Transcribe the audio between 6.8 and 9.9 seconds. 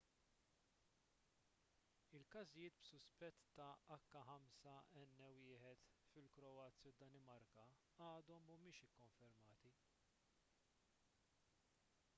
u d-danimarka għadhom mhumiex ikkonfermati